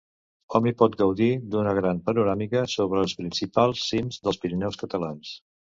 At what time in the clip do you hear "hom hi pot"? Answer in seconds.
0.59-0.95